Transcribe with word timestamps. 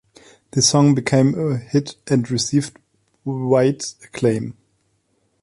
The 0.49 0.63
song 0.63 0.95
became 0.95 1.35
a 1.35 1.57
hit 1.57 1.95
and 2.07 2.31
received 2.31 2.79
wide 3.23 3.83
acclaim. 4.03 4.57